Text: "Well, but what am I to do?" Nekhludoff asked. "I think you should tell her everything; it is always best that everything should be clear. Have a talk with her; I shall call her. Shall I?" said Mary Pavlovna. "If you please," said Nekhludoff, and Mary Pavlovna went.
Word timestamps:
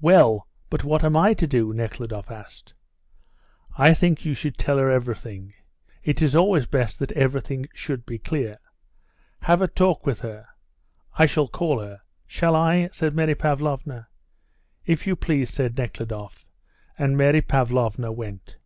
"Well, 0.00 0.48
but 0.70 0.84
what 0.84 1.04
am 1.04 1.18
I 1.18 1.34
to 1.34 1.46
do?" 1.46 1.70
Nekhludoff 1.74 2.30
asked. 2.30 2.72
"I 3.76 3.92
think 3.92 4.24
you 4.24 4.32
should 4.32 4.56
tell 4.56 4.78
her 4.78 4.90
everything; 4.90 5.52
it 6.02 6.22
is 6.22 6.34
always 6.34 6.64
best 6.64 6.98
that 6.98 7.12
everything 7.12 7.66
should 7.74 8.06
be 8.06 8.18
clear. 8.18 8.56
Have 9.42 9.60
a 9.60 9.68
talk 9.68 10.06
with 10.06 10.20
her; 10.20 10.46
I 11.18 11.26
shall 11.26 11.46
call 11.46 11.80
her. 11.80 12.00
Shall 12.26 12.56
I?" 12.56 12.88
said 12.90 13.14
Mary 13.14 13.34
Pavlovna. 13.34 14.08
"If 14.86 15.06
you 15.06 15.14
please," 15.14 15.50
said 15.50 15.76
Nekhludoff, 15.76 16.46
and 16.96 17.14
Mary 17.18 17.42
Pavlovna 17.42 18.10
went. 18.12 18.56